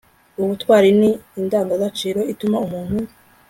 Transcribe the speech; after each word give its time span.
ubutwari 0.41 0.89
ni 0.99 1.09
indangagaciro 1.39 2.19
ituma 2.33 2.57
umuntu 2.65 2.97